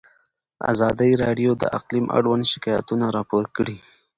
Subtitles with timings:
[0.71, 3.77] ازادي راډیو د اقلیم اړوند شکایتونه راپور کړي.